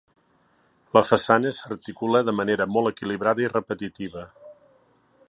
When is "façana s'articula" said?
1.09-2.23